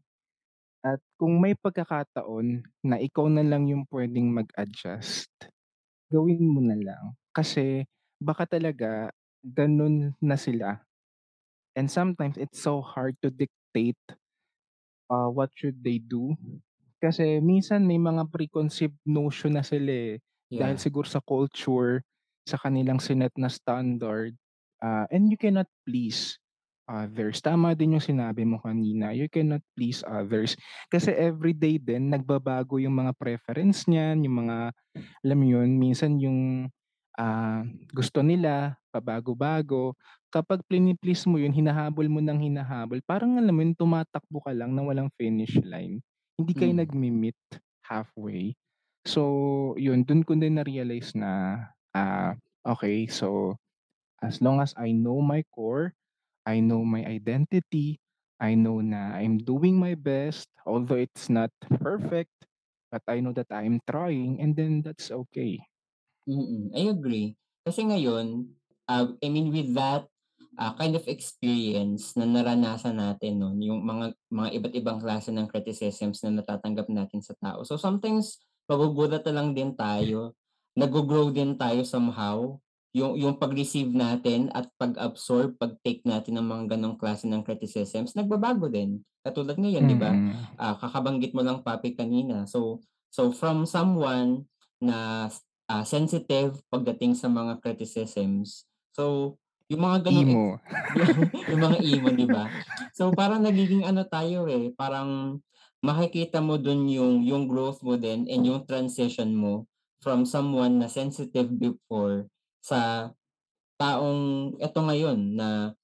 [0.84, 5.30] At kung may pagkakataon na ikaw na lang yung puwedeng mag-adjust,
[6.12, 7.04] gawin mo na lang.
[7.34, 7.84] Kasi
[8.22, 9.10] baka talaga
[9.44, 10.82] ganun na sila
[11.76, 13.98] and sometimes it's so hard to dictate,
[15.10, 16.34] ah, what should they do.
[17.02, 20.16] Kasi minsan may mga preconceived notion na sila, eh,
[20.58, 20.80] dahil Yeah.
[20.80, 22.02] siguro sa culture,
[22.48, 24.34] sa kanilang sinet na standard,
[24.82, 26.38] ah, and you cannot please
[26.88, 27.38] others.
[27.44, 30.56] Tama din yung sinabi mo kanina, you cannot please others.
[30.90, 34.72] Kasi everyday din nagbabago yung mga preference niyan, yung mga
[35.24, 36.70] alam mo yun, minsan yung,
[37.18, 39.94] ah, gusto nila pabago-bago.
[40.32, 44.72] Kapag plini-please mo yun, hinahabol mo ng hinahabol, parang alam mo yun, tumatakbo ka lang
[44.76, 46.00] na walang finish line.
[46.38, 46.76] Hindi kayo Hmm.
[46.76, 47.38] nagme-meet
[47.84, 48.54] halfway.
[49.08, 49.22] So,
[49.80, 51.62] yun dun ko din na-realize na,
[51.96, 52.36] ah,
[52.68, 53.56] okey so
[54.22, 55.94] As long as I know my core,
[56.48, 58.00] I know my identity,
[58.40, 61.52] I know na I'm doing my best, although it's not
[61.84, 62.32] perfect,
[62.90, 65.60] but I know that I'm trying and then that's okay.
[66.28, 67.26] Mm, I agree.
[67.64, 68.52] Kasi ngayon,
[68.88, 70.08] ah, I mean with that,
[70.60, 75.48] ah, kind of experience na naranasan natin 'no, yung mga mga iba't ibang klase ng
[75.48, 77.64] criticisms na natatanggap natin sa tao.
[77.64, 80.36] So sometimes magugulat na lang din tayo,
[80.76, 82.60] naggo-grow din tayo somehow.
[82.96, 88.68] Yung yung pag-receive natin at pag-absorb, pag-take natin ng mga gano'ng klase ng criticisms nagbabago
[88.72, 89.04] din.
[89.20, 92.48] Katulad ngayon 'di ba, Mm, ah, kakabanggit mo lang Papi kanina.
[92.48, 92.80] So
[93.12, 94.48] so from someone
[94.80, 95.28] na
[95.68, 98.64] ah, sensitive pagdating sa mga criticisms.
[98.96, 99.36] So,
[99.68, 100.46] yung mga gano'ng ex emo.
[101.52, 102.48] yung mga emo, 'di ba?
[102.96, 105.38] So, parang nagiging ano tayo, eh, parang
[105.84, 109.68] makikita mo dun yung yung growth mo din and yung transition mo
[110.02, 112.26] from someone na sensitive before
[112.68, 112.80] sa
[113.80, 115.74] taong eto ngayon na,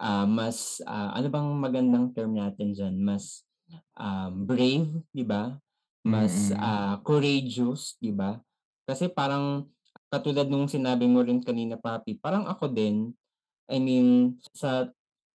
[0.00, 2.94] ah, mas, ah, ano bang magandang term natin diyan?
[3.00, 3.46] Mas,
[3.98, 5.58] um, brave, 'di ba?
[6.04, 8.40] Mas, Mm, ah, courageous, 'di ba?
[8.88, 9.68] Kasi parang
[10.12, 13.12] katulad nung sinabi mo rin kanina Papi, parang ako din,
[13.70, 14.88] I mean sa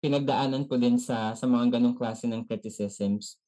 [0.02, 3.38] pinagdaanan ko din sa sa mga gano'ng klase ng criticisms,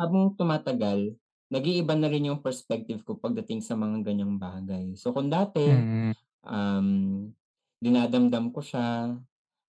[0.00, 1.14] habang tumatagal,
[1.50, 4.94] nag-iiba na rin yung perspective ko pagdating sa mga ganyang bagay.
[4.98, 6.88] So kung dati, mm, um,
[7.78, 9.14] dinadamdam ko siya,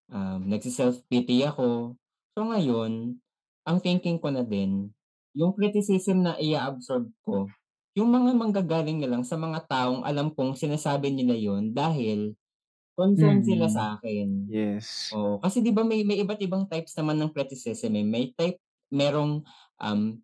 [0.10, 2.00] um, nagse-self-pity ako.
[2.34, 3.20] So ngayon,
[3.68, 4.90] ang thinking ko na din,
[5.38, 7.46] yung criticism na i-a-absorb ko,
[7.94, 12.34] yung mga manggagaling na lang sa mga taong alam kong sinasabi nila yon dahil
[12.96, 13.74] concerned sila mm.
[13.74, 15.12] sa akin Yes.
[15.16, 18.06] Oo, kasi 'di ba may may iba't ibang types naman ng criticism, eh.
[18.06, 18.60] May type
[18.92, 19.46] merong,
[19.80, 20.20] um,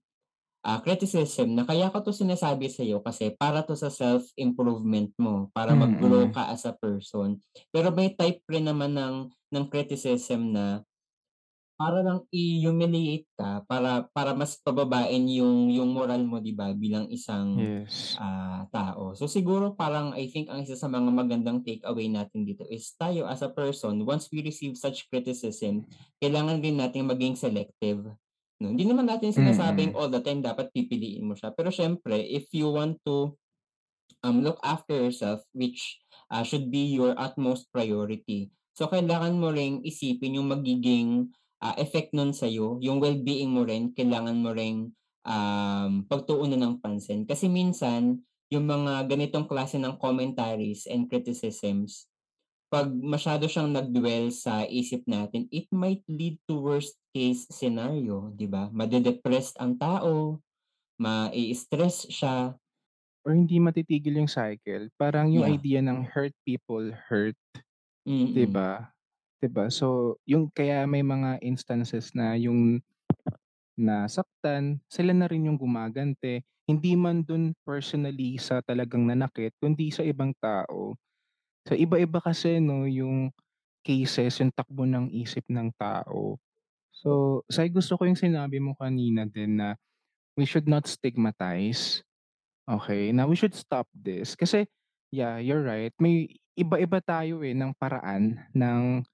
[0.65, 5.78] ah, criticism na kaya ko 'to sinasabi sa'yo kasi para 'to sa self-improvement mo, para
[5.78, 7.38] mag-grow Mm, ka as a person.
[7.73, 9.15] Pero may type rin naman ng
[9.54, 10.82] ng criticism na
[11.75, 17.12] para lang i-humiliate ka, para para mas pababain yung yung moral mo 'di ba bilang
[17.12, 18.19] isang, yes.
[18.19, 19.12] ah, tao.
[19.19, 23.28] So siguro parang I think ang isa sa mga magandang takeaway natin dito is tayo
[23.28, 25.84] as a person once we receive such criticism,
[26.23, 28.08] kailangan din nating maging selective,
[28.61, 28.71] 'no.
[28.73, 32.47] Hindi naman natin sinasabing Mm, all the time dapat pipiliin mo siya, pero siyempre if
[32.55, 33.35] you want to
[34.23, 35.99] um, look after yourself which,
[36.31, 38.51] ah, should be your utmost priority.
[38.75, 41.31] So kailangan mo ring isipin yung magiging,
[41.63, 44.91] ah, effect nun sa'yo, yung well-being mo rin kailangan mo ring,
[45.25, 47.23] um, pagtuunan ng pansin.
[47.27, 48.21] Kasi minsan
[48.53, 52.07] yung mga ganitong klase ng commentaries and criticisms,
[52.75, 58.47] 'pag masyado siyang nag-dwell sa isip natin, it might lead to worst case scenario, 'di
[58.51, 58.67] ba?
[58.75, 60.43] Made-depressed ang tao,
[60.99, 62.57] mai-stress siya.
[63.25, 64.89] or hindi matitigil yung cycle.
[64.97, 67.38] Parang yung Yeah, idea ng hurt people hurt,
[68.33, 68.55] 'di mm.
[68.55, 68.91] ba?
[69.41, 69.69] 'Di ba?
[69.71, 72.81] So, yung kaya may mga instances na yung
[73.79, 76.43] nasaktan, sila na rin yung gumagante.
[76.65, 80.95] Hindi man dun personally sa talagang nanakit, kundi sa ibang tao.
[81.67, 83.34] So, iba-iba kasi 'no, yung
[83.86, 86.38] cases, yung takbo ng isip ng tao.
[86.93, 89.75] So, sa gusto ko yung sinabi mo kanina din na
[90.38, 92.04] we should not stigmatize,
[92.69, 94.36] okay na we should stop this.
[94.38, 94.65] Kasi,
[95.13, 99.06] yeah, you're right, may iba-iba tayo, eh, ng paraan ng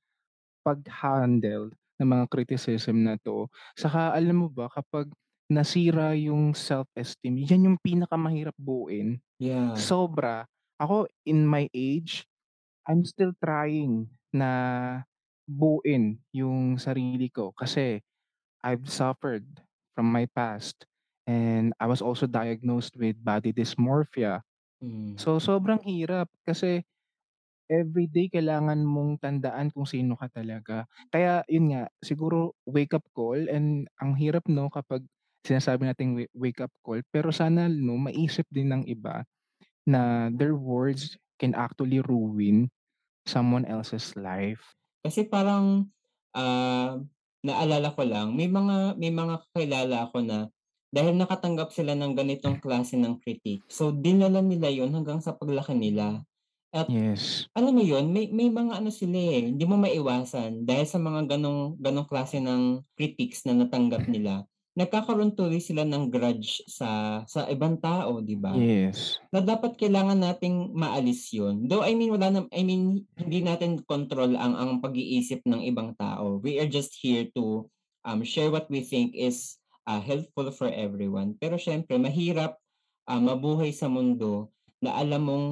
[0.66, 3.50] pag-handle ng mga criticism na 'to.
[3.78, 5.10] Saka alam mo ba kapag
[5.52, 10.48] nasira yung self-esteem, yan yung pinakamahirap buuin, Yeah, sobra.
[10.82, 12.26] Ako in my age,
[12.92, 14.52] I'm still trying na
[15.48, 18.04] buuin yung sarili ko kasi
[18.64, 19.46] I've suffered
[19.96, 20.88] from my past
[21.28, 24.44] and I was also diagnosed with body dysmorphia.
[24.82, 25.16] hmm.
[25.20, 26.84] So sobrang hirap kasi
[27.72, 30.86] everyday kailangan mong tandaan kung sino ka talaga.
[31.14, 35.04] Kaya yun nga, siguro wake up call and ang hirap 'no kapag
[35.48, 39.26] sinasabi nating wa wake up call pero sana 'no maisip din ng iba
[39.88, 42.70] na their words can actually ruin
[43.32, 44.76] someone else's life.
[45.02, 45.88] Kasi parang,
[46.36, 47.00] ah,
[47.42, 50.46] naalala ko lang may mga may mga kakilala ako na
[50.94, 55.72] dahil nakatanggap sila ng ganitong klase ng critique, so dinala nila yun hanggang sa paglaki
[55.72, 56.20] nila.
[56.76, 60.86] At Yes, alam mo yun, may may mga ano sila, eh, hindi mo maiwasan dahil
[60.88, 66.64] sa mga ganong ganong klase ng critiques na natanggap nila, nagkakaroon tuloy sila ng grudge
[66.64, 68.56] sa sa ibang tao, 'di ba?
[68.56, 71.68] yes, Na dapat kailangan nating maalis yun.
[71.68, 75.92] Though I mean wala nam I mean hindi natin kontrol ang ang pag-iisip ng ibang
[76.00, 76.40] tao.
[76.40, 77.68] We are just here to,
[78.08, 81.36] um, share what we think is, ah, helpful for everyone.
[81.36, 82.56] Pero siyempre mahirap,
[83.12, 85.48] ah, mabuhay sa mundo na alam mong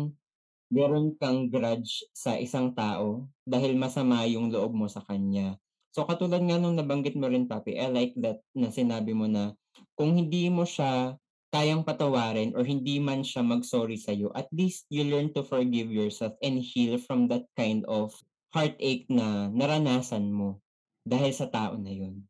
[0.69, 5.57] meron kang grudge sa isang tao dahil masama yung loob mo sa kanya.
[5.89, 9.57] So katulad nga nung nabanggit mo rin Papi, I like that na sinabi mo na
[9.97, 11.17] kung hindi mo siya
[11.49, 16.37] kayang patawarin or hindi man siya mag-sorry sa'yo, at least you learn to forgive yourself
[16.45, 18.13] and heal from that kind of
[18.53, 20.61] heartache na naranasan mo
[21.09, 22.21] dahil sa tao na yun.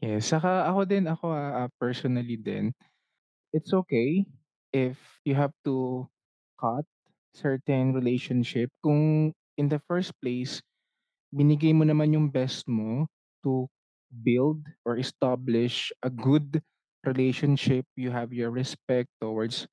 [0.00, 2.72] Yes, saka ako din, ako, ah, personally din,
[3.52, 4.24] it's okay
[4.72, 4.96] if
[5.28, 6.08] you have to
[6.56, 6.88] cut
[7.36, 10.64] certain relationship kung in the first place,
[11.34, 13.08] binigay mo naman yung best mo
[13.44, 13.66] to
[14.24, 16.60] build or establish a good
[17.06, 19.66] relationship, you have your respect towards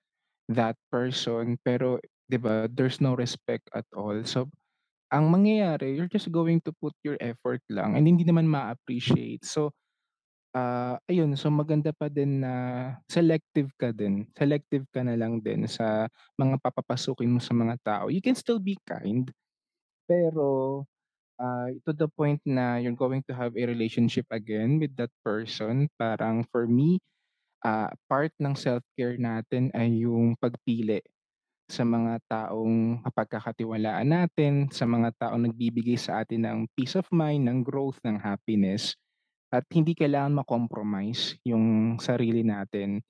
[0.49, 4.21] that person, pero 'di ba, there's no respect at all.
[4.25, 4.49] So,
[5.13, 9.45] ang mangyayari, you're just going to put your effort lang and hindi naman ma-appreciate.
[9.45, 9.71] So,
[10.57, 12.53] ah, ayun, so maganda pa din na
[13.11, 14.27] selective ka din.
[14.37, 18.05] Selective ka na lang din sa mga papapasukin mo sa mga tao.
[18.11, 19.29] You can still be kind,
[20.09, 20.85] pero,
[21.39, 25.89] ah, to the point na you're going to have a relationship again with that person,
[25.97, 26.99] parang for me,
[27.65, 31.01] ah, part ng self-care natin ay yung pagpili
[31.69, 37.45] sa mga taong mapagkakatiwalaan natin, sa mga taong nagbibigay sa atin ng peace of mind,
[37.45, 38.97] ng growth, ng happiness.
[39.53, 43.01] At hindi kailangan ma-compromise yung sarili natin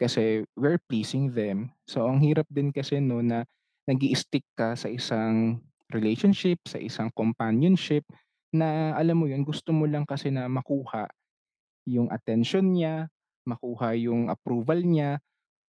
[0.00, 1.72] kasi we're pleasing them.
[1.86, 3.44] So ang hirap din kasi no na
[3.86, 5.60] nag stick ka sa isang
[5.92, 8.02] relationship, sa isang companionship
[8.52, 11.08] na alam mo yun, gusto mo lang kasi na makuha
[11.88, 13.08] yung attention niya,
[13.48, 15.18] makuha yung approval niya,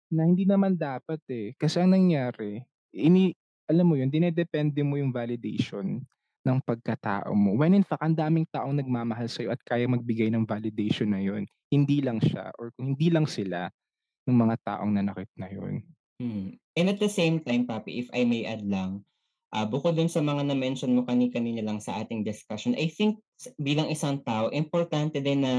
[0.07, 1.51] na hindi naman dapat, eh.
[1.59, 2.63] Kasi ang nangyari,
[2.95, 3.35] ini
[3.67, 5.99] alam mo yun, dinedepende mo yung validation
[6.47, 7.59] ng pagkatao mo.
[7.59, 11.43] When in fact, ang daming taong nagmamahal sa'yo at kayang magbigay ng validation na yun.
[11.67, 13.67] Hindi lang siya or kung hindi lang sila
[14.23, 15.83] ng mga taong nanakit na yun.
[16.23, 16.55] Mm.
[16.79, 19.03] And at the same time, Papi, if I may add lang,
[19.53, 23.19] ah, bukod dun sa mga na-mention mo kani-kanina lang sa ating discussion, I think
[23.61, 25.53] bilang isang tao importante din na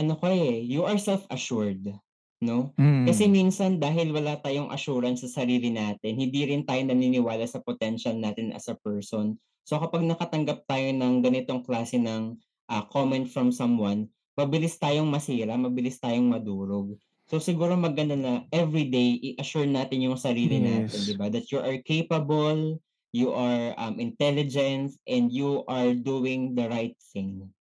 [0.00, 1.96] ano ka, eh, you are self-assured,
[2.42, 2.72] 'no?
[3.06, 7.62] Kasi Mm, minsan dahil wala tayong assurance sa sarili natin, hindi rin tayo naniniwala sa
[7.62, 9.38] potential natin as a person.
[9.62, 12.34] So kapag nakatanggap tayo ng ganitong klase ng,
[12.68, 16.98] ah, comment from someone, mabilis tayong masira, mabilis tayong madurog.
[17.30, 21.18] So siguro maganda na everyday i-assure natin yung sarili natin, 'di yes.
[21.18, 22.78] ba, that you are capable,
[23.16, 27.54] you are, um, intelligent, and you are doing the right thing,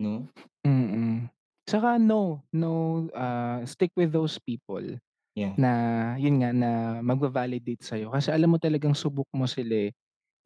[0.00, 0.28] 'no?
[0.66, 1.30] Mm.
[1.68, 4.82] Saka no, no, ah, stick with those people
[5.36, 5.58] Yeah.
[5.58, 5.70] na
[6.18, 6.70] yun nga, na
[7.04, 9.92] magva-validate sa'yo kasi alam mo talagang subok mo sila, eh.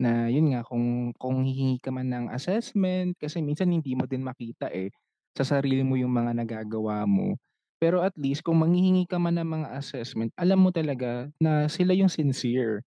[0.00, 4.22] Na yun nga kung kung hihingi ka man ng assessment kasi minsan hindi mo din
[4.26, 4.90] makita, eh,
[5.38, 7.36] sa sarili mo yung mga nagagawa mo.
[7.82, 11.92] Pero at least kung manghihingi ka man ng mga assessment, alam mo talaga na sila
[11.96, 12.82] yung sincere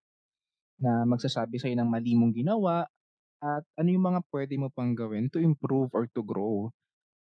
[0.80, 2.86] na magsasabi sa'yo ng mali mong ginawa
[3.42, 6.70] at ano yung mga puwede mo pang gawin to improve or to grow,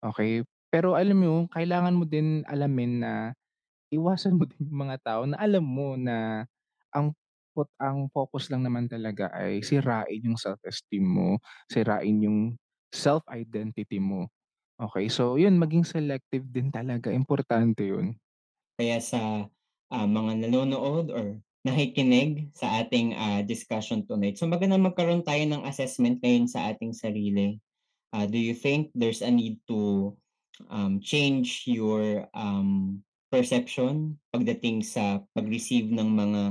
[0.05, 0.43] okey?
[0.73, 3.13] Pero alam mo kailangan mo din alamin na
[3.93, 6.45] iwasan mo din yung mga tao na alam mo na
[6.95, 7.13] ang
[7.55, 11.39] pot ang focus lang naman talaga ay sirain yung self-esteem mo,
[11.71, 12.39] sirain yung
[12.91, 14.27] self-identity mo,
[14.81, 15.07] okey?
[15.11, 18.15] So yun, maging selective din talaga, importante yun.
[18.75, 19.47] Kaya sa,
[19.91, 25.65] ah, mga nanonood or nakikinig sa ating, ah, discussion tonight, so magandang magkaroon tayo ng
[25.65, 27.58] assessment ngayon sa ating sarili.
[28.13, 30.13] Ah, do you think there's a need to,
[30.69, 33.01] um, change your, um,
[33.34, 36.43] perception pagdating sa pag-receive ng mga,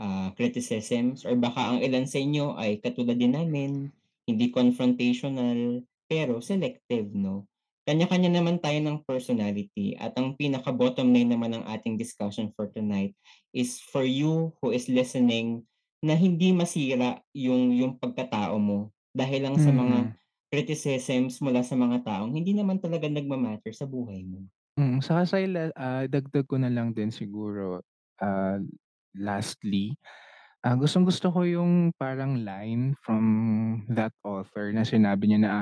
[0.00, 3.92] ah, criticisms or baka ang ilan sa inyo ay katulad din namin,
[4.26, 7.46] hindi confrontational, pero selective 'no?
[7.86, 13.14] Kanya-kanya naman tayo ng personality at ang pinaka-bottom line naman ng ating discussion for tonight
[13.54, 15.62] is for you who is listening
[16.02, 20.18] na hindi masira yung yung pagkatao mo dahil lang sa mga Mm.
[20.50, 24.42] criticisms mula sa mga taong hindi naman talaga nagma-matter sa buhay mo.
[24.76, 27.80] Mm, saka sa ila ah, dagdag ko na lang din siguro,
[28.20, 28.60] ah,
[29.16, 29.96] lastly,
[30.66, 33.24] ah, gustong-gusto ko yung parang line from
[33.88, 35.52] that author na sinabi niya na,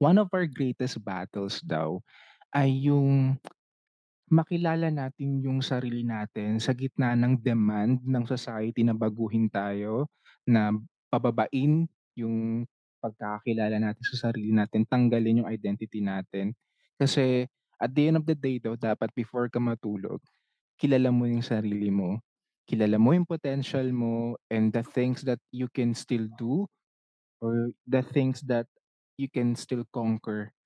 [0.00, 2.00] one of our greatest battles daw
[2.56, 3.36] ay yung
[4.30, 10.06] makilala natin yung sarili natin sa gitna ng demand ng society na baguhin tayo,
[10.46, 10.70] na
[11.10, 12.64] pababain yung
[13.02, 16.54] pagkakakilala natin sa sarili natin, tanggalin yung identity natin.
[17.00, 17.48] Kasi
[17.80, 20.20] at the end of the day daw dapat before ka matulog,
[20.78, 22.20] kilala mo yung sarili mo,
[22.70, 26.68] kilala mo yung potential mo and the things that you can still do
[27.40, 28.66] or the things that
[29.20, 30.56] you can still conquer.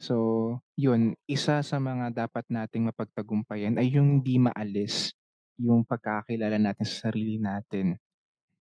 [0.00, 5.12] So, yun, isa sa mga dapat nating mapagtagumpayan ay yung hindi maalis
[5.58, 7.98] yung pagkakakilala natin sa sarili natin.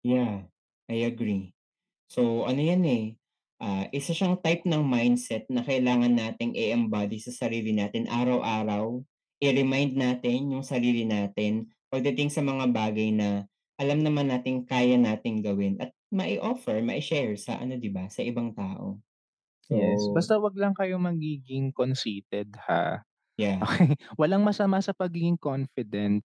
[0.03, 0.49] Yeah.
[0.87, 1.51] I agree.
[2.07, 3.19] So ano yan, eh,
[3.59, 9.03] ah, isa siyang type ng mindset na kailangan nating i-embody sa sarili natin araw-araw.
[9.43, 13.45] I-remind natin yung sarili natin pagdating sa mga bagay na
[13.77, 18.55] alam naman nating kaya nating gawin at mai-offer, mai-share sa ano 'di ba, sa ibang
[18.55, 18.97] tao.
[19.67, 23.03] So Yes, basta 'wag lang kayo magiging conceited ha.
[23.37, 23.89] yeah, Okey,
[24.21, 26.23] walang masama sa pagiging confident.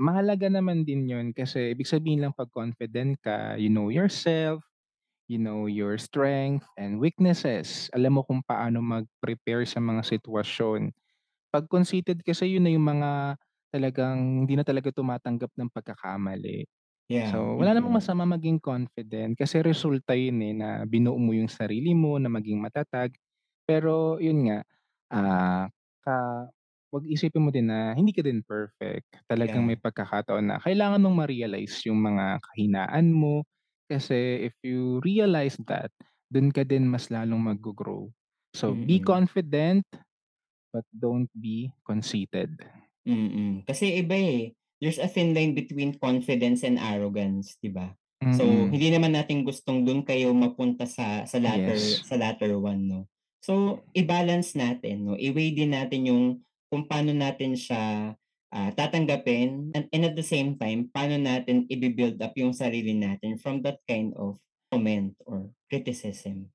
[0.00, 4.64] Mahalaga naman din 'yun kasi ibig sabihin lang 'pag confident ka, you know yourself,
[5.30, 7.88] you know your strength and weaknesses.
[7.96, 10.92] Alam mo kung paano mag-prepare sa mga sitwasyon.
[11.52, 13.10] 'Pag conceited kasi 'yun na yung mga
[13.74, 16.66] talagang hindi na talaga tumatanggap ng pagkakamali.
[17.08, 21.34] Yeah, So, wala namang mm, masama maging confident kasi resulta yun, eh, na binuo mo
[21.34, 23.18] yung sarili mo na maging matatag.
[23.66, 24.58] Pero yun nga,
[25.10, 25.66] ah,
[26.06, 26.16] ka
[26.94, 29.26] 'wag isipin mo din na hindi ka din perfect.
[29.26, 33.42] Talagang yeah, may pagkakataon na kailangan mong ma-realize yung mga kahinaan mo.
[33.90, 35.90] Kasi if you realize that,
[36.30, 38.06] dun ka din mas lalong maggo-grow.
[38.54, 39.02] So, be mm.
[39.02, 39.82] confident
[40.74, 42.62] but don't be conceited.
[43.06, 44.50] Mm, kasi iba, eh.
[44.80, 47.92] There's a thin line between confidence and arrogance, 'di ba?
[48.32, 52.04] So, Mm, hindi naman natin gustong dun kayo mapunta sa sa latter yes.
[52.08, 53.00] sa latter one 'no.
[53.44, 56.24] So, i-balance natin 'no, i-weigh din natin yung
[56.72, 58.12] kung paano natin siya,
[58.50, 63.38] ah, tatanggapin and and at the same time, paano natin ibi-build up yung sarili natin
[63.38, 64.40] from that kind of
[64.72, 66.50] comment or criticism.